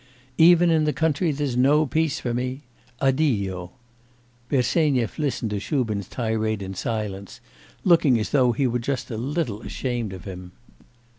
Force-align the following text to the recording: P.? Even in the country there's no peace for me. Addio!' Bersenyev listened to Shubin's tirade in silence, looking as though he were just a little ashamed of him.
P.? 0.35 0.45
Even 0.45 0.71
in 0.71 0.85
the 0.85 0.93
country 0.93 1.31
there's 1.31 1.55
no 1.55 1.85
peace 1.85 2.19
for 2.19 2.33
me. 2.33 2.63
Addio!' 2.99 3.69
Bersenyev 4.49 5.19
listened 5.19 5.51
to 5.51 5.59
Shubin's 5.59 6.07
tirade 6.07 6.63
in 6.63 6.73
silence, 6.73 7.39
looking 7.83 8.19
as 8.19 8.31
though 8.31 8.51
he 8.51 8.65
were 8.65 8.79
just 8.79 9.11
a 9.11 9.15
little 9.17 9.61
ashamed 9.61 10.11
of 10.11 10.23
him. 10.25 10.53